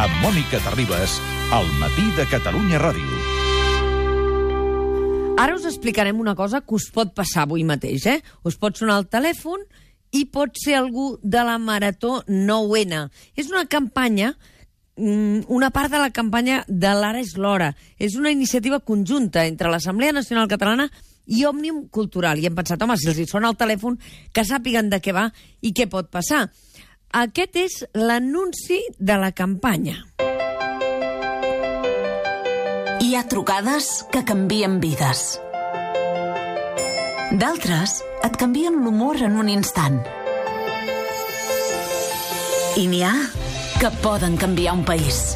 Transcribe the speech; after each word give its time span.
amb 0.00 0.22
Mònica 0.22 0.56
Terribas, 0.64 1.18
al 1.52 1.66
matí 1.76 2.06
de 2.16 2.24
Catalunya 2.30 2.78
Ràdio. 2.80 3.16
Ara 5.36 5.56
us 5.58 5.66
explicarem 5.68 6.22
una 6.22 6.32
cosa 6.38 6.62
que 6.64 6.72
us 6.78 6.86
pot 6.94 7.12
passar 7.12 7.42
avui 7.44 7.66
mateix, 7.68 8.06
eh? 8.08 8.22
Us 8.48 8.56
pot 8.56 8.80
sonar 8.80 8.96
el 9.02 9.10
telèfon 9.12 9.60
i 10.16 10.24
pot 10.32 10.56
ser 10.56 10.78
algú 10.78 11.18
de 11.20 11.42
la 11.44 11.58
Marató 11.60 12.22
9N. 12.28 13.02
És 13.36 13.52
una 13.52 13.66
campanya 13.68 14.32
mm, 14.96 15.50
una 15.52 15.68
part 15.68 15.92
de 15.92 16.00
la 16.00 16.08
campanya 16.16 16.62
de 16.66 16.94
l'Ara 16.96 17.20
és 17.20 17.36
l'hora. 17.36 17.74
És 17.98 18.16
una 18.16 18.32
iniciativa 18.32 18.80
conjunta 18.80 19.44
entre 19.44 19.68
l'Assemblea 19.68 20.16
Nacional 20.16 20.48
Catalana 20.48 20.88
i 21.26 21.44
Òmnium 21.44 21.90
Cultural. 21.92 22.40
I 22.40 22.48
hem 22.48 22.56
pensat, 22.56 22.80
home, 22.80 22.96
si 22.96 23.12
els 23.12 23.20
hi 23.20 23.28
sona 23.28 23.52
el 23.52 23.60
telèfon, 23.60 24.00
que 24.32 24.48
sàpiguen 24.48 24.88
de 24.88 25.04
què 25.04 25.12
va 25.12 25.28
i 25.60 25.76
què 25.76 25.90
pot 25.92 26.08
passar. 26.08 26.46
Aquest 27.10 27.56
és 27.58 27.72
l'anunci 27.98 28.76
de 29.02 29.14
la 29.18 29.32
campanya. 29.34 29.96
Hi 33.02 33.08
ha 33.18 33.22
trucades 33.26 33.88
que 34.12 34.22
canvien 34.22 34.76
vides. 34.78 35.40
D'altres 37.34 37.96
et 38.22 38.38
canvien 38.38 38.78
l'humor 38.84 39.18
en 39.26 39.34
un 39.42 39.50
instant. 39.50 39.98
I 42.78 42.86
n'hi 42.86 43.02
ha 43.02 43.16
que 43.82 43.90
poden 44.06 44.38
canviar 44.38 44.78
un 44.78 44.86
país. 44.86 45.34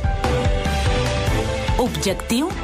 Objectiu? 1.82 2.54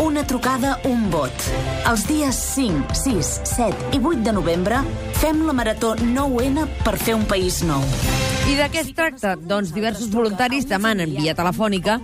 Una 0.00 0.24
trucada, 0.24 0.78
un 0.88 1.10
vot. 1.12 1.50
Els 1.92 2.08
dies 2.08 2.40
5, 2.56 2.96
6, 2.96 3.38
7 3.44 3.92
i 3.92 4.00
8 4.00 4.24
de 4.24 4.32
novembre 4.40 4.80
fem 5.20 5.44
la 5.44 5.52
Marató 5.52 5.98
9N 6.00 6.64
per 6.80 6.96
fer 6.96 7.20
un 7.20 7.28
país 7.28 7.60
nou. 7.60 8.23
I 8.44 8.56
de 8.58 8.64
què 8.68 8.82
es 8.82 8.90
tracta? 8.92 9.30
Doncs 9.40 9.70
diversos 9.72 10.10
voluntaris 10.12 10.66
demanen 10.68 11.14
via 11.16 11.32
telefònica 11.36 11.94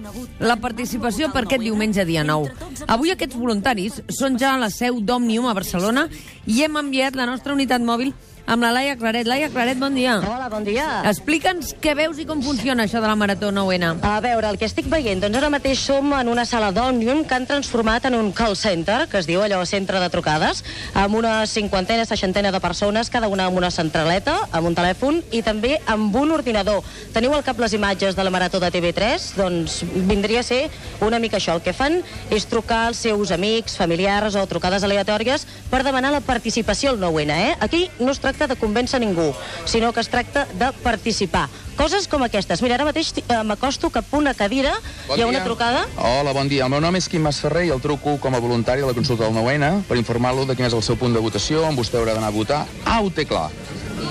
la 0.40 0.56
participació 0.56 1.28
per 1.34 1.42
aquest 1.44 1.60
diumenge 1.66 2.06
dia 2.08 2.22
9. 2.24 2.70
Avui 2.88 3.12
aquests 3.12 3.36
voluntaris 3.36 3.98
són 4.08 4.38
ja 4.40 4.54
a 4.54 4.60
la 4.62 4.70
seu 4.72 5.02
d'Òmnium 5.04 5.50
a 5.50 5.54
Barcelona 5.58 6.06
i 6.48 6.62
hem 6.64 6.80
enviat 6.80 7.18
la 7.18 7.28
nostra 7.28 7.52
unitat 7.52 7.84
mòbil 7.84 8.14
amb 8.50 8.64
la 8.64 8.72
Laia 8.74 8.96
Claret. 8.98 9.28
Laia 9.30 9.48
Claret, 9.48 9.78
bon 9.78 9.94
dia. 9.94 10.16
Hola, 10.26 10.48
bon 10.50 10.64
dia. 10.66 10.84
Explica'ns 11.06 11.76
què 11.80 11.92
veus 11.94 12.18
i 12.18 12.24
com 12.26 12.40
funciona 12.42 12.82
això 12.82 12.98
de 12.98 13.06
la 13.06 13.14
Marató 13.14 13.52
9N. 13.54 14.00
A 14.02 14.16
veure, 14.24 14.48
el 14.50 14.58
que 14.58 14.66
estic 14.66 14.88
veient, 14.90 15.20
doncs 15.22 15.38
ara 15.38 15.50
mateix 15.54 15.78
som 15.78 16.10
en 16.16 16.28
una 16.28 16.42
sala 16.48 16.72
d'Òmnium 16.74 17.22
que 17.30 17.36
han 17.38 17.46
transformat 17.46 18.08
en 18.10 18.16
un 18.18 18.32
call 18.34 18.56
center, 18.58 19.04
que 19.06 19.20
es 19.22 19.28
diu 19.30 19.44
allò 19.44 19.60
centre 19.70 20.00
de 20.02 20.08
trucades, 20.10 20.64
amb 20.98 21.14
una 21.20 21.44
cinquantena, 21.46 22.08
seixantena 22.08 22.50
de 22.50 22.60
persones, 22.60 23.10
cada 23.10 23.28
una 23.30 23.46
amb 23.46 23.60
una 23.60 23.70
centraleta, 23.70 24.34
amb 24.50 24.66
un 24.72 24.74
telèfon 24.74 25.22
i 25.30 25.44
també 25.46 25.76
amb 25.86 26.16
un 26.18 26.34
ordinador. 26.34 26.82
Teniu 27.14 27.36
al 27.36 27.46
cap 27.46 27.60
les 27.62 27.78
imatges 27.78 28.18
de 28.18 28.26
la 28.26 28.34
Marató 28.34 28.58
de 28.58 28.72
TV3? 28.74 29.28
Doncs 29.38 29.84
vindria 30.10 30.42
a 30.42 30.48
ser 30.48 30.64
una 31.06 31.22
mica 31.22 31.38
això. 31.38 31.54
El 31.54 31.62
que 31.62 31.76
fan 31.76 32.00
és 32.34 32.50
trucar 32.50 32.88
als 32.88 33.06
seus 33.06 33.30
amics, 33.30 33.78
familiars 33.78 34.34
o 34.34 34.42
trucades 34.50 34.82
aleatòries 34.82 35.46
per 35.70 35.84
demanar 35.86 36.10
la 36.10 36.24
participació 36.24 36.90
al 36.90 36.98
9N, 36.98 37.38
eh? 37.38 37.56
Aquí 37.60 37.86
no 38.00 38.10
es 38.10 38.18
tracta 38.18 38.39
de 38.48 38.56
convèncer 38.56 39.00
ningú, 39.00 39.32
sinó 39.64 39.92
que 39.92 40.00
es 40.00 40.08
tracta 40.08 40.46
de 40.54 40.70
participar. 40.84 41.48
Coses 41.76 42.06
com 42.08 42.22
aquestes. 42.22 42.60
Mira, 42.62 42.74
ara 42.76 42.84
mateix 42.84 43.12
eh, 43.16 43.22
m'acosto 43.44 43.88
cap 43.90 44.04
a 44.12 44.16
una 44.18 44.34
cadira, 44.34 44.74
Bon 45.08 45.18
hi 45.18 45.22
ha 45.22 45.26
una 45.26 45.38
dia. 45.40 45.44
trucada. 45.44 45.86
Hola, 45.96 46.32
bon 46.36 46.48
dia. 46.48 46.64
El 46.66 46.70
meu 46.70 46.80
nom 46.80 46.96
és 46.96 47.08
Quim 47.08 47.22
Masferrer 47.24 47.66
i 47.66 47.74
el 47.74 47.80
truco 47.80 48.18
com 48.20 48.34
a 48.36 48.40
voluntari 48.40 48.82
a 48.84 48.86
la 48.90 48.94
consulta 48.96 49.24
del 49.24 49.34
9N 49.34 49.82
per 49.88 49.96
informar-lo 49.96 50.44
de 50.46 50.56
quin 50.56 50.66
és 50.68 50.76
el 50.76 50.82
seu 50.84 50.96
punt 51.00 51.14
de 51.16 51.20
votació, 51.24 51.64
on 51.64 51.76
vostè 51.76 51.96
haurà 51.96 52.14
d'anar 52.14 52.28
a 52.28 52.36
votar. 52.36 52.66
Ah, 52.84 53.00
ho 53.00 53.08
té 53.10 53.24
clar. 53.24 53.48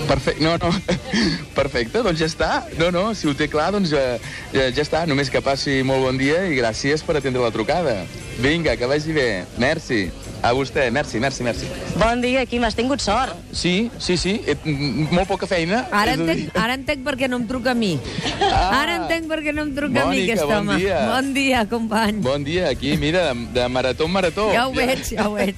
Perfecte, 0.09 0.41
no, 0.41 0.55
no, 0.58 0.71
perfecte, 1.59 2.02
doncs 2.02 2.19
ja 2.21 2.25
està. 2.30 2.49
No, 2.80 2.89
no, 2.93 3.14
si 3.14 3.27
ho 3.30 3.36
té 3.38 3.45
clar, 3.49 3.69
doncs 3.75 3.91
ja, 3.93 4.17
ja, 4.53 4.69
ja 4.73 4.81
està. 4.81 5.03
Només 5.05 5.30
que 5.30 5.41
passi 5.45 5.83
molt 5.86 6.02
bon 6.08 6.17
dia 6.17 6.47
i 6.49 6.58
gràcies 6.58 7.03
per 7.05 7.19
atendre 7.19 7.43
la 7.45 7.52
trucada. 7.53 7.99
Vinga, 8.41 8.73
que 8.80 8.89
vagi 8.89 9.14
bé. 9.14 9.30
Merci. 9.61 10.08
A 10.42 10.54
vostè, 10.56 10.88
merci, 10.90 11.20
merci, 11.20 11.44
merci. 11.44 11.68
Bon 12.00 12.22
dia, 12.23 12.45
Quim, 12.48 12.64
has 12.64 12.76
tingut 12.77 13.02
sort. 13.04 13.36
Sí, 13.52 13.92
sí, 14.00 14.16
sí, 14.16 14.38
eh, 14.48 14.55
m- 14.64 15.10
molt 15.11 15.27
poca 15.27 15.45
feina. 15.45 15.82
Ara 15.92 16.14
entenc, 16.16 16.55
ara 16.55 16.77
entenc 16.80 17.04
per 17.04 17.17
què 17.20 17.27
no 17.27 17.42
em 17.42 17.48
truca 17.50 17.72
a 17.72 17.76
mi. 17.76 17.98
Ara 18.48 18.95
entenc 19.02 19.28
per 19.28 19.42
què 19.44 19.52
no 19.54 19.66
em 19.67 19.73
truca 19.76 20.05
a 20.05 20.08
mi 20.08 20.22
Mònica, 20.22 20.38
aquest 20.38 20.48
bon 20.48 20.58
home. 20.61 20.78
dia. 20.80 20.99
Bon 21.11 21.33
dia, 21.36 21.66
company. 21.67 22.22
Bon 22.23 22.44
dia, 22.48 22.70
aquí, 22.72 22.95
mira, 22.98 23.33
de, 23.33 23.45
de 23.60 23.67
marató 23.67 24.05
en 24.08 24.11
marató. 24.16 24.48
Ja 24.55 24.67
ho 24.70 24.72
veig, 24.72 25.04
ja 25.11 25.28
ho 25.28 25.33
veig. 25.36 25.55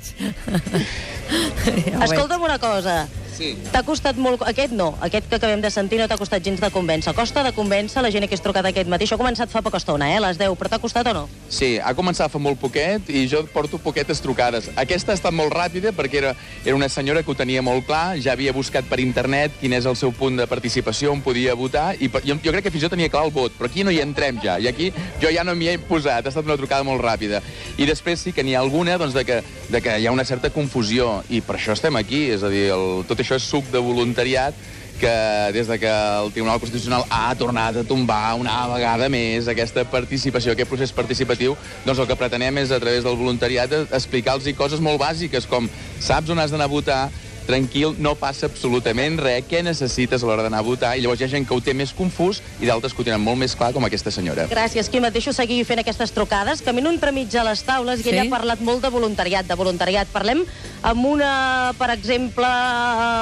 ja 1.92 2.00
ho 2.00 2.04
Escolta'm 2.10 2.42
una 2.42 2.58
cosa. 2.58 3.08
Sí. 3.38 3.54
T'ha 3.72 3.82
costat 3.88 4.18
molt... 4.22 4.42
Aquest 4.48 4.74
no, 4.76 4.92
aquest 5.02 5.28
que 5.30 5.38
acabem 5.40 5.62
de 5.64 5.72
sentir 5.72 6.00
no 6.02 6.08
t'ha 6.10 6.18
costat 6.20 6.44
gens 6.46 6.60
de 6.62 6.70
convèncer. 6.74 7.14
Costa 7.16 7.44
de 7.44 7.52
convèncer 7.56 8.04
la 8.04 8.12
gent 8.12 8.28
que 8.28 8.36
has 8.38 8.44
trucat 8.44 8.66
aquest 8.70 8.90
matí. 8.92 9.06
Això 9.08 9.16
ha 9.18 9.22
començat 9.22 9.50
fa 9.50 9.62
poca 9.66 9.80
estona, 9.82 10.10
eh, 10.12 10.18
a 10.20 10.24
les 10.28 10.38
10, 10.38 10.56
però 10.60 10.70
t'ha 10.70 10.80
costat 10.84 11.08
o 11.08 11.14
no? 11.16 11.24
Sí, 11.50 11.78
ha 11.80 11.94
començat 11.98 12.32
fa 12.32 12.40
molt 12.40 12.60
poquet 12.62 13.10
i 13.10 13.26
jo 13.32 13.44
porto 13.54 13.80
poquetes 13.82 14.22
trucades. 14.22 14.70
Aquesta 14.76 15.12
ha 15.14 15.18
estat 15.20 15.34
molt 15.34 15.54
ràpida 15.56 15.92
perquè 15.96 16.20
era, 16.22 16.36
era 16.66 16.76
una 16.76 16.90
senyora 16.90 17.24
que 17.24 17.32
ho 17.32 17.36
tenia 17.36 17.62
molt 17.62 17.86
clar, 17.88 18.18
ja 18.22 18.34
havia 18.36 18.54
buscat 18.54 18.86
per 18.90 19.00
internet 19.04 19.58
quin 19.62 19.74
és 19.74 19.86
el 19.90 19.96
seu 20.00 20.12
punt 20.12 20.38
de 20.38 20.48
participació, 20.48 21.12
on 21.12 21.22
podia 21.26 21.56
votar, 21.56 21.96
i 22.00 22.10
per- 22.10 22.22
jo, 22.26 22.36
jo 22.44 22.52
crec 22.54 22.66
que 22.68 22.72
fins 22.72 22.84
i 22.84 22.88
tot 22.88 22.96
tenia 22.98 23.10
clar 23.10 23.26
el 23.26 23.32
vot, 23.36 23.54
però 23.58 23.70
aquí 23.72 23.84
no 23.84 23.92
hi 23.92 24.00
entrem 24.04 24.40
ja, 24.44 24.58
i 24.60 24.68
aquí 24.68 24.92
jo 25.22 25.32
ja 25.34 25.44
no 25.48 25.56
m'hi 25.56 25.70
he 25.72 25.78
posat, 25.80 26.26
ha 26.26 26.30
estat 26.34 26.46
una 26.46 26.58
trucada 26.60 26.84
molt 26.88 27.02
ràpida. 27.04 27.42
I 27.78 27.88
després 27.90 28.20
sí 28.28 28.34
que 28.36 28.44
n'hi 28.44 28.56
ha 28.56 28.62
alguna 28.62 28.98
doncs, 29.02 29.14
de, 29.16 29.24
que, 29.26 29.42
de 29.72 29.82
que 29.82 29.98
hi 30.00 30.08
ha 30.08 30.12
una 30.14 30.26
certa 30.28 30.50
confusió, 30.52 31.24
i 31.30 31.42
per 31.42 31.56
això 31.58 31.74
estem 31.76 31.96
aquí, 32.00 32.26
és 32.36 32.44
a 32.44 32.50
dir, 32.52 32.68
el, 32.76 33.04
tot 33.10 33.20
això 33.22 33.31
és 33.38 33.48
suc 33.48 33.68
de 33.72 33.82
voluntariat, 33.82 34.56
que 35.02 35.52
des 35.56 35.68
de 35.68 35.80
que 35.82 35.90
el 35.90 36.32
Tribunal 36.32 36.60
Constitucional 36.62 37.06
ha 37.10 37.34
tornat 37.36 37.80
a 37.80 37.84
tombar 37.84 38.36
una 38.38 38.68
vegada 38.70 39.10
més 39.10 39.50
aquesta 39.50 39.84
participació, 39.90 40.54
aquest 40.54 40.70
procés 40.70 40.94
participatiu, 40.94 41.56
doncs 41.88 42.04
el 42.04 42.08
que 42.10 42.20
pretenem 42.20 42.62
és, 42.62 42.70
a 42.70 42.80
través 42.80 43.04
del 43.08 43.18
voluntariat, 43.18 43.74
explicar-los 43.90 44.46
coses 44.58 44.84
molt 44.84 45.02
bàsiques, 45.02 45.50
com 45.50 45.70
saps 46.00 46.30
on 46.30 46.40
has 46.40 46.54
d'anar 46.54 46.70
a 46.70 46.76
votar, 46.76 47.02
tranquil, 47.48 47.96
no 48.00 48.16
passa 48.16 48.46
absolutament 48.50 49.20
res, 49.22 49.44
què 49.50 49.62
necessites 49.64 50.24
a 50.24 50.28
l'hora 50.30 50.44
d'anar 50.46 50.60
a 50.60 50.66
votar, 50.66 50.94
i 50.98 51.02
llavors 51.02 51.22
hi 51.22 51.26
ha 51.26 51.32
gent 51.32 51.48
que 51.48 51.54
ho 51.56 51.62
té 51.62 51.74
més 51.74 51.94
confús 51.94 52.42
i 52.62 52.68
d'altres 52.70 52.94
que 52.94 53.02
ho 53.02 53.06
tenen 53.08 53.22
molt 53.22 53.38
més 53.42 53.56
clar, 53.58 53.72
com 53.74 53.86
aquesta 53.88 54.12
senyora. 54.12 54.48
Gràcies, 54.52 54.90
Quim. 54.90 55.06
Et 55.06 55.14
deixo 55.14 55.34
seguir 55.34 55.64
fent 55.66 55.80
aquestes 55.82 56.12
trucades. 56.16 56.62
Camino 56.62 56.92
entremig 56.94 57.34
a 57.36 57.44
les 57.48 57.64
taules 57.68 58.00
i 58.00 58.04
Sí? 58.04 58.10
ella 58.10 58.24
ha 58.28 58.30
parlat 58.30 58.62
molt 58.62 58.82
de 58.84 58.90
voluntariat, 58.90 59.46
de 59.48 59.56
voluntariat. 59.56 60.08
Parlem 60.14 60.44
amb 60.84 61.06
una, 61.06 61.74
per 61.78 61.90
exemple... 61.92 62.48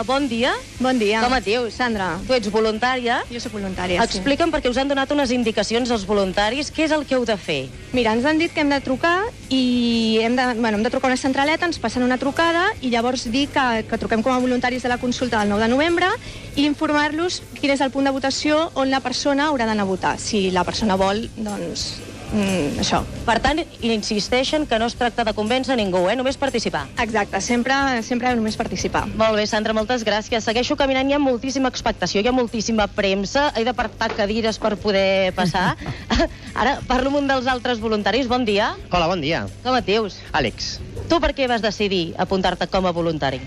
Bon 0.05 0.27
dia. 0.27 0.53
Bon 0.79 0.97
dia. 0.99 1.21
Com 1.23 1.33
et 1.37 1.45
dius? 1.45 1.73
Sandra. 1.75 2.17
Tu 2.27 2.33
ets 2.37 2.49
voluntària. 2.51 3.21
Jo 3.31 3.39
soc 3.43 3.53
voluntària, 3.57 3.99
sí. 4.01 4.17
Explica'm, 4.19 4.51
perquè 4.53 4.69
us 4.71 4.77
han 4.81 4.89
donat 4.91 5.11
unes 5.15 5.31
indicacions 5.35 5.91
als 5.91 6.05
voluntaris, 6.07 6.71
què 6.71 6.85
és 6.87 6.91
el 6.95 7.05
que 7.05 7.15
heu 7.17 7.25
de 7.27 7.37
fer? 7.37 7.61
Mira, 7.93 8.13
ens 8.17 8.25
han 8.25 8.37
dit 8.39 8.53
que 8.53 8.61
hem 8.61 8.69
de 8.71 8.79
trucar 8.85 9.17
i 9.49 10.19
hem 10.21 10.35
de, 10.37 10.45
bueno, 10.55 10.77
hem 10.77 10.83
de 10.83 10.91
trucar 10.93 11.09
una 11.09 11.17
centraleta, 11.17 11.65
ens 11.65 11.79
passen 11.81 12.05
una 12.05 12.19
trucada 12.21 12.67
i 12.81 12.91
llavors 12.93 13.25
dir 13.33 13.47
que, 13.49 13.65
que 13.89 13.97
truquem 14.01 14.21
com 14.25 14.33
a 14.33 14.41
voluntaris 14.41 14.85
de 14.85 14.91
la 14.91 14.99
consulta 15.01 15.39
del 15.41 15.49
9 15.49 15.65
de 15.65 15.71
novembre 15.73 16.11
i 16.55 16.67
informar-los 16.69 17.41
quin 17.57 17.73
és 17.73 17.81
el 17.81 17.91
punt 17.91 18.05
de 18.05 18.13
votació 18.13 18.69
on 18.75 18.93
la 18.93 19.01
persona 19.01 19.49
haurà 19.49 19.65
d'anar 19.65 19.87
a 19.87 19.89
votar. 19.89 20.17
Si 20.21 20.49
la 20.53 20.65
persona 20.67 20.99
vol, 20.99 21.25
doncs, 21.37 22.08
mm, 22.31 22.79
això. 22.83 23.01
Per 23.25 23.37
tant, 23.43 23.61
insisteixen 23.85 24.65
que 24.69 24.79
no 24.79 24.87
es 24.89 24.95
tracta 24.99 25.25
de 25.27 25.33
convèncer 25.37 25.77
ningú, 25.79 26.05
eh? 26.09 26.15
només 26.19 26.37
participar. 26.37 26.85
Exacte, 27.01 27.41
sempre, 27.41 27.75
sempre 28.03 28.33
només 28.35 28.57
participar. 28.59 29.05
Molt 29.19 29.37
bé, 29.39 29.45
Sandra, 29.47 29.75
moltes 29.77 30.05
gràcies. 30.07 30.45
Segueixo 30.45 30.77
caminant, 30.79 31.09
hi 31.09 31.17
ha 31.17 31.21
moltíssima 31.23 31.69
expectació, 31.69 32.21
hi 32.21 32.29
ha 32.31 32.35
moltíssima 32.35 32.87
premsa, 32.87 33.49
he 33.55 33.65
d'apartar 33.67 34.11
cadires 34.17 34.59
per 34.61 34.75
poder 34.77 35.33
passar. 35.37 35.75
Ara 36.59 36.79
parlo 36.87 37.13
amb 37.13 37.23
un 37.23 37.31
dels 37.31 37.47
altres 37.47 37.79
voluntaris. 37.79 38.27
Bon 38.27 38.45
dia. 38.45 38.73
Hola, 38.91 39.07
bon 39.11 39.21
dia. 39.21 39.45
Com 39.63 39.75
et 39.77 39.89
dius? 39.89 40.21
Àlex, 40.33 40.77
Tu 41.09 41.17
per 41.17 41.31
què 41.33 41.47
vas 41.49 41.63
decidir 41.63 42.13
apuntar-te 42.21 42.67
com 42.69 42.85
a 42.85 42.91
voluntari? 42.93 43.41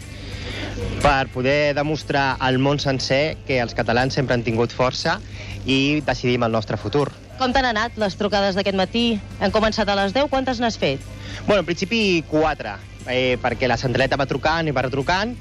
per 1.02 1.26
poder 1.34 1.74
demostrar 1.74 2.36
al 2.38 2.58
món 2.62 2.78
sencer 2.78 3.36
que 3.46 3.58
els 3.62 3.74
catalans 3.74 4.14
sempre 4.14 4.34
han 4.36 4.44
tingut 4.46 4.72
força 4.74 5.18
i 5.66 6.00
decidim 6.06 6.46
el 6.46 6.54
nostre 6.54 6.78
futur. 6.78 7.08
Com 7.40 7.52
t'han 7.54 7.66
anat 7.72 7.96
les 8.00 8.14
trucades 8.18 8.56
d'aquest 8.58 8.76
matí? 8.78 9.04
Han 9.40 9.54
començat 9.54 9.88
a 9.88 9.96
les 9.98 10.12
10, 10.14 10.28
quantes 10.30 10.60
n'has 10.62 10.78
fet? 10.78 11.02
Bueno, 11.46 11.62
en 11.62 11.66
principi, 11.66 12.22
quatre, 12.28 12.76
eh, 13.06 13.38
perquè 13.42 13.70
la 13.70 13.80
centraleta 13.80 14.18
va 14.20 14.28
trucant 14.30 14.68
i 14.68 14.74
va 14.74 14.84
retrucant, 14.86 15.34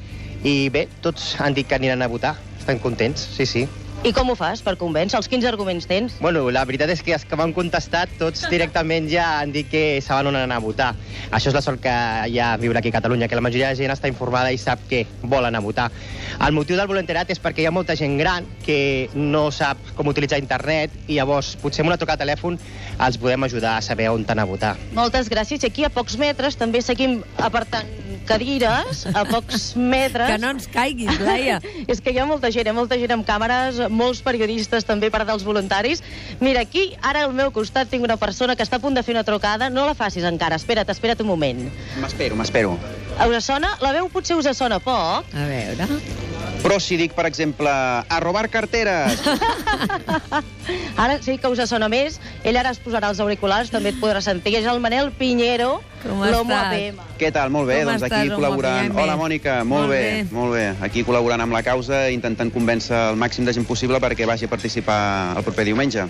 i 0.44 0.70
bé, 0.74 0.88
tots 1.04 1.36
han 1.40 1.54
dit 1.54 1.68
que 1.68 1.78
aniran 1.78 2.02
a 2.02 2.10
votar. 2.10 2.36
Estan 2.58 2.80
contents, 2.82 3.28
sí, 3.36 3.46
sí. 3.46 3.68
I 4.02 4.10
com 4.18 4.32
ho 4.32 4.34
fas 4.34 4.64
per 4.66 4.72
convèncer? 4.82 5.14
Els 5.20 5.28
quins 5.30 5.44
arguments 5.46 5.86
tens? 5.86 6.16
Bueno, 6.18 6.48
la 6.50 6.64
veritat 6.66 6.90
és 6.90 7.04
que 7.06 7.14
els 7.14 7.22
que 7.22 7.38
m'han 7.38 7.52
contestat 7.54 8.10
tots 8.18 8.48
directament 8.50 9.06
ja 9.12 9.28
han 9.38 9.52
dit 9.54 9.68
que 9.70 10.02
saben 10.02 10.32
on 10.32 10.40
anar 10.40 10.58
a 10.58 10.64
votar. 10.64 10.88
Això 11.30 11.52
és 11.52 11.54
la 11.54 11.62
sort 11.62 11.84
que 11.84 11.94
hi 12.26 12.40
ha 12.42 12.48
viure 12.58 12.82
aquí 12.82 12.90
a 12.90 12.96
Catalunya, 12.96 13.28
que 13.30 13.38
la 13.38 13.44
majoria 13.46 13.70
de 13.70 13.78
gent 13.78 13.94
està 13.94 14.10
informada 14.10 14.50
i 14.50 14.58
sap 14.58 14.82
que 14.90 15.04
vol 15.22 15.46
anar 15.46 15.62
a 15.62 15.66
votar. 15.68 15.86
El 16.42 16.58
motiu 16.58 16.80
del 16.80 16.90
voluntariat 16.90 17.30
és 17.30 17.44
perquè 17.44 17.62
hi 17.62 17.70
ha 17.70 17.76
molta 17.76 17.94
gent 18.00 18.18
gran 18.18 18.48
que 18.66 19.08
no 19.14 19.52
sap 19.54 19.94
com 19.94 20.10
utilitzar 20.10 20.42
internet 20.42 20.98
i 21.06 21.20
llavors 21.20 21.54
potser 21.62 21.86
amb 21.86 21.94
una 21.94 22.00
trucada 22.02 22.24
de 22.24 22.26
telèfon 22.26 22.58
els 22.98 23.22
podem 23.22 23.46
ajudar 23.46 23.76
a 23.78 23.86
saber 23.86 24.10
on 24.10 24.26
anar 24.26 24.48
a 24.48 24.50
votar. 24.50 24.74
Moltes 24.98 25.30
gràcies. 25.30 25.62
I 25.62 25.70
aquí 25.70 25.86
a 25.86 25.94
pocs 25.94 26.18
metres 26.18 26.58
també 26.58 26.82
seguim 26.82 27.20
apartant 27.38 28.11
cadires 28.28 29.06
a 29.14 29.24
pocs 29.30 29.72
metres. 29.94 30.30
Que 30.32 30.40
no 30.42 30.52
ens 30.56 30.68
caiguis, 30.72 31.20
Laia. 31.22 31.60
És 31.92 32.02
que 32.02 32.14
hi 32.14 32.20
ha 32.22 32.26
molta 32.30 32.52
gent, 32.54 32.68
hi 32.68 32.74
ha 32.74 32.78
molta 32.78 32.98
gent 33.02 33.16
amb 33.16 33.28
càmeres, 33.28 33.82
molts 33.90 34.24
periodistes 34.26 34.88
també 34.88 35.12
part 35.14 35.28
dels 35.30 35.46
voluntaris. 35.48 36.04
Mira, 36.40 36.64
aquí, 36.66 36.92
ara 37.02 37.26
al 37.28 37.36
meu 37.38 37.52
costat, 37.56 37.92
tinc 37.92 38.04
una 38.08 38.18
persona 38.22 38.56
que 38.56 38.66
està 38.68 38.80
a 38.80 38.84
punt 38.84 38.98
de 38.98 39.04
fer 39.04 39.16
una 39.16 39.26
trucada. 39.28 39.70
No 39.70 39.86
la 39.90 39.96
facis 39.98 40.26
encara, 40.28 40.60
espera't, 40.62 40.90
espera't 40.94 41.22
un 41.26 41.32
moment. 41.34 41.68
M'espero, 42.02 42.38
m'espero. 42.40 42.78
Us 43.22 43.46
sona? 43.46 43.76
La 43.84 43.94
veu 43.96 44.10
potser 44.10 44.40
us 44.40 44.50
sona 44.58 44.80
poc. 44.82 45.28
A 45.36 45.48
veure... 45.50 45.90
Però 46.62 46.78
si 46.80 46.98
dic, 46.98 47.16
per 47.18 47.26
exemple, 47.26 47.70
a 47.72 48.20
robar 48.22 48.48
carteres... 48.54 49.22
Ara 51.02 51.18
sí 51.24 51.38
que 51.42 51.50
us 51.50 51.60
sona 51.70 51.88
més. 51.90 52.20
Ell 52.46 52.58
ara 52.60 52.72
es 52.76 52.80
posarà 52.82 53.10
els 53.10 53.20
auriculars, 53.24 53.72
també 53.74 53.92
et 53.96 53.98
podrà 54.02 54.22
sentir. 54.22 54.54
És 54.60 54.68
el 54.70 54.82
Manel 54.84 55.10
Pinheiro, 55.18 55.80
Com 56.04 56.22
l'Homo 56.22 56.54
estàs? 56.54 56.68
APM. 56.70 57.00
Què 57.18 57.32
tal? 57.34 57.50
Molt 57.54 57.70
bé, 57.72 57.80
Com 57.82 57.92
doncs 57.92 58.04
estàs, 58.04 58.20
aquí 58.20 58.30
home, 58.30 58.38
col·laborant. 58.38 58.94
Hola, 58.98 59.16
Mònica, 59.18 59.56
molt, 59.64 59.88
Molt 59.88 59.96
bé, 59.96 60.02
bé. 60.04 60.28
molt 60.36 60.54
bé. 60.54 60.68
Aquí 60.86 61.06
col·laborant 61.08 61.42
amb 61.48 61.58
la 61.58 61.64
causa, 61.66 62.04
intentant 62.14 62.54
convèncer 62.54 62.98
el 63.12 63.18
màxim 63.22 63.48
de 63.48 63.56
gent 63.58 63.66
possible 63.66 63.98
perquè 64.04 64.30
vagi 64.30 64.46
a 64.46 64.54
participar 64.54 65.02
el 65.38 65.48
proper 65.48 65.66
diumenge. 65.72 66.06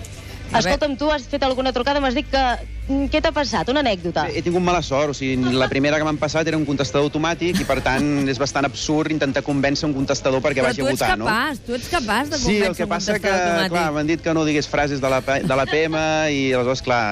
Escolta'm, 0.58 0.96
tu 1.00 1.10
has 1.10 1.24
fet 1.30 1.42
alguna 1.46 1.72
trucada, 1.72 2.00
m'has 2.00 2.14
dit 2.14 2.28
que... 2.28 2.42
mm, 2.88 3.06
Què 3.12 3.20
t'ha 3.24 3.30
passat? 3.32 3.68
Una 3.72 3.80
anècdota? 3.80 4.26
He 4.28 4.42
tingut 4.44 4.62
mala 4.64 4.82
sort, 4.82 5.12
o 5.12 5.14
sigui, 5.16 5.52
la 5.56 5.68
primera 5.70 5.98
que 6.00 6.04
m'han 6.04 6.18
passat 6.20 6.48
era 6.50 6.58
un 6.58 6.64
contestador 6.68 7.06
automàtic 7.08 7.60
i, 7.62 7.64
per 7.68 7.78
tant, 7.84 8.28
és 8.28 8.38
bastant 8.40 8.66
absurd 8.68 9.12
intentar 9.14 9.42
convèncer 9.46 9.86
un 9.88 9.94
contestador 9.96 10.42
perquè 10.44 10.60
Però 10.60 10.68
vagi 10.70 10.82
tu 10.82 10.86
a 10.88 10.92
ets 10.92 11.00
votar, 11.00 11.16
capaç, 11.18 11.60
tu 11.66 11.76
ets 11.78 11.88
capaç 11.92 12.32
de 12.32 12.36
no? 12.36 12.42
Sí, 12.42 12.56
convèncer 12.58 12.68
el 12.72 12.76
que 12.76 12.88
passa 12.90 13.16
que, 13.18 13.32
automàtic. 13.32 13.72
clar, 13.76 13.86
m'han 13.96 14.10
dit 14.12 14.24
que 14.26 14.34
no 14.34 14.44
digués 14.48 14.68
frases 14.68 15.00
de 15.00 15.08
la, 15.14 15.20
de 15.22 15.56
la 15.62 15.66
PM 15.70 15.96
i 16.34 16.42
aleshores, 16.52 16.82
clar, 16.84 17.02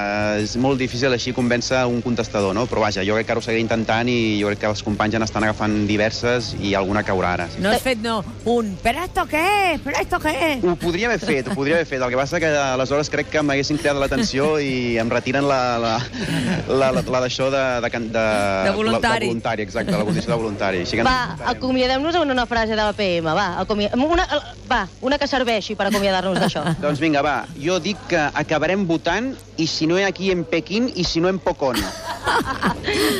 és 0.43 0.55
molt 0.61 0.77
difícil 0.81 1.11
així 1.15 1.33
convèncer 1.33 1.81
un 1.89 2.01
contestador, 2.05 2.53
no? 2.57 2.67
Però 2.69 2.83
vaja, 2.85 3.05
jo 3.07 3.15
crec 3.17 3.29
que 3.31 3.35
ara 3.37 3.41
ho 3.41 3.45
seguiré 3.47 3.63
intentant 3.63 4.11
i 4.11 4.19
jo 4.41 4.51
crec 4.51 4.61
que 4.65 4.69
els 4.71 4.83
companys 4.85 5.15
ja 5.17 5.23
n'estan 5.23 5.47
agafant 5.47 5.79
diverses 5.89 6.51
i 6.61 6.75
alguna 6.77 7.01
caurà 7.07 7.33
ara. 7.39 7.47
Sí. 7.55 7.63
No 7.63 7.71
has 7.73 7.81
fet 7.81 8.03
no, 8.05 8.19
un, 8.45 8.75
però 8.83 9.07
esto 9.07 9.25
què? 9.31 9.79
Però 9.87 9.97
esto 10.03 10.19
què? 10.21 10.59
Ho 10.67 10.75
podria 10.79 11.07
haver 11.09 11.19
fet, 11.23 11.47
ho 11.47 11.55
podria 11.57 11.79
haver 11.79 11.87
fet. 11.89 12.01
El 12.03 12.11
que 12.13 12.19
passa 12.19 12.39
que 12.43 12.51
aleshores 12.51 13.09
crec 13.09 13.30
que 13.31 13.41
m'haguessin 13.45 13.79
cridat 13.79 13.97
l'atenció 14.01 14.57
i 14.61 14.97
em 15.01 15.09
retiren 15.11 15.47
la, 15.47 15.59
la, 15.81 15.93
la, 16.67 16.91
la, 16.97 17.01
la 17.01 17.21
d'això 17.23 17.49
de, 17.53 17.63
de, 17.85 17.91
de, 18.11 18.25
De 18.67 18.73
voluntari. 18.75 19.01
La, 19.07 19.19
de 19.19 19.31
voluntari, 19.31 19.65
exacte, 19.65 19.95
la 19.95 20.05
condició 20.07 20.33
de 20.33 20.39
voluntari. 20.43 20.83
Així 20.85 20.99
que 20.99 21.05
Va, 21.07 21.37
acomiadem-nos 21.53 22.19
amb 22.19 22.35
una 22.35 22.45
frase 22.49 22.75
de 22.75 22.81
la 22.81 22.91
PM, 22.97 23.31
va. 23.31 23.47
Acomi... 23.63 23.89
Una, 23.95 24.27
va, 24.69 24.81
una 25.01 25.19
que 25.21 25.29
serveixi 25.31 25.77
per 25.79 25.87
acomiadar-nos 25.89 26.39
d'això. 26.41 26.65
Doncs 26.83 27.01
vinga, 27.03 27.23
va. 27.25 27.37
Jo 27.61 27.79
dic 27.83 27.99
que 28.11 28.27
acabarem 28.43 28.85
votant 28.89 29.31
i 29.57 29.67
si 29.69 29.87
no 29.87 29.99
aquí 30.01 30.31
en 30.33 30.43
Pequín 30.43 30.91
i 30.95 31.03
si 31.07 31.21
no 31.21 31.29
en 31.29 31.39
Pocón. 31.39 31.77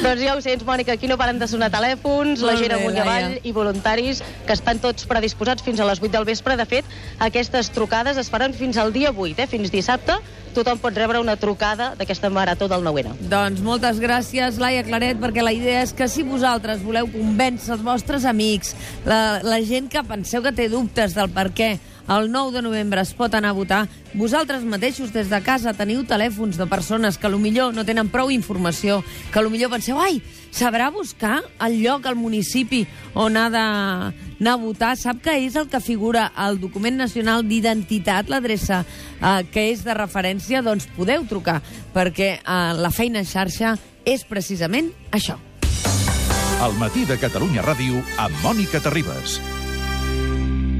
Doncs 0.04 0.22
ja 0.22 0.36
ho 0.36 0.42
sents, 0.44 0.64
Mònica, 0.66 0.96
aquí 0.96 1.10
no 1.10 1.18
paren 1.20 1.40
de 1.42 1.48
sonar 1.50 1.72
telèfons, 1.74 2.44
la 2.44 2.54
Molt 2.54 2.64
gent 2.64 2.74
bé, 2.74 2.80
amunt 2.80 2.98
i 2.98 3.02
avall 3.04 3.38
i 3.44 3.54
voluntaris 3.56 4.22
que 4.48 4.56
estan 4.56 4.82
tots 4.84 5.08
predisposats 5.10 5.66
fins 5.66 5.82
a 5.82 5.88
les 5.90 6.02
8 6.02 6.12
del 6.14 6.28
vespre. 6.28 6.58
De 6.60 6.68
fet, 6.70 6.88
aquestes 7.20 7.72
trucades 7.74 8.20
es 8.22 8.30
faran 8.32 8.56
fins 8.58 8.80
al 8.82 8.94
dia 8.94 9.14
8, 9.14 9.44
eh? 9.44 9.50
fins 9.50 9.74
dissabte. 9.74 10.18
Tothom 10.52 10.82
pot 10.84 10.98
rebre 10.98 11.22
una 11.24 11.38
trucada 11.40 11.94
d'aquesta 11.96 12.28
marató 12.34 12.68
del 12.68 12.84
9-N. 12.84 13.30
Doncs 13.32 13.62
moltes 13.64 14.02
gràcies, 14.04 14.60
Laia 14.60 14.84
Claret, 14.84 15.22
perquè 15.22 15.46
la 15.46 15.54
idea 15.56 15.86
és 15.86 15.94
que 15.96 16.10
si 16.12 16.26
vosaltres 16.28 16.84
voleu 16.84 17.08
convèncer 17.12 17.78
els 17.78 17.86
vostres 17.86 18.28
amics, 18.28 18.76
la, 19.08 19.40
la 19.46 19.62
gent 19.64 19.88
que 19.92 20.04
penseu 20.04 20.44
que 20.44 20.52
té 20.52 20.68
dubtes 20.72 21.16
del 21.16 21.32
per 21.32 21.48
què 21.56 21.72
el 22.10 22.32
9 22.32 22.52
de 22.56 22.62
novembre 22.62 23.02
es 23.02 23.14
pot 23.14 23.34
anar 23.34 23.52
a 23.52 23.58
votar, 23.58 23.88
vosaltres 24.14 24.64
mateixos 24.64 25.14
des 25.14 25.30
de 25.30 25.40
casa 25.44 25.74
teniu 25.78 26.04
telèfons 26.08 26.58
de 26.58 26.68
persones 26.68 27.18
que 27.18 27.30
millor 27.30 27.74
no 27.74 27.86
tenen 27.86 28.10
prou 28.10 28.32
informació, 28.32 29.04
que 29.32 29.44
millor 29.50 29.72
penseu, 29.72 30.00
ai, 30.00 30.22
sabrà 30.52 30.90
buscar 30.92 31.42
el 31.60 31.82
lloc, 31.82 32.06
el 32.06 32.16
municipi 32.16 32.86
on 33.14 33.38
ha 33.38 33.48
d'anar 33.50 34.54
a 34.54 34.60
votar, 34.60 34.96
sap 34.98 35.22
que 35.24 35.38
és 35.46 35.56
el 35.56 35.70
que 35.70 35.80
figura 35.80 36.32
al 36.36 36.60
document 36.60 36.98
nacional 36.98 37.48
d'identitat, 37.48 38.30
l'adreça 38.30 38.84
eh, 38.84 39.44
que 39.52 39.70
és 39.72 39.84
de 39.84 39.94
referència, 39.94 40.62
doncs 40.62 40.90
podeu 40.98 41.26
trucar, 41.30 41.62
perquè 41.94 42.34
eh, 42.40 42.74
la 42.76 42.92
feina 42.92 43.20
en 43.20 43.26
xarxa 43.26 43.78
és 44.06 44.26
precisament 44.26 44.92
això. 45.12 45.40
El 46.62 46.78
matí 46.78 47.08
de 47.10 47.18
Catalunya 47.18 47.64
Ràdio 47.66 48.04
amb 48.22 48.38
Mònica 48.44 48.84
Terribas. 48.84 49.40